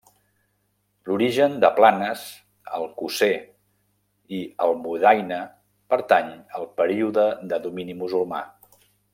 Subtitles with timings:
[1.09, 2.23] L'origen de Planes,
[2.79, 3.29] Alcosser
[4.39, 5.39] i Almudaina
[5.95, 8.43] pertany al període de domini musulmà.